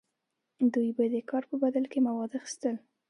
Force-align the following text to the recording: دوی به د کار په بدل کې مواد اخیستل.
دوی 0.73 0.89
به 0.97 1.05
د 1.13 1.15
کار 1.29 1.43
په 1.49 1.55
بدل 1.63 1.85
کې 1.91 1.99
مواد 2.07 2.31
اخیستل. 2.39 2.75